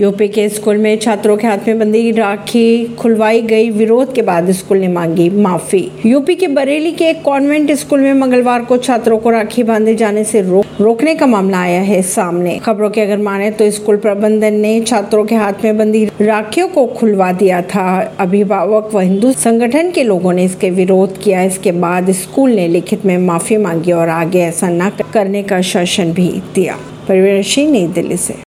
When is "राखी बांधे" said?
9.30-9.94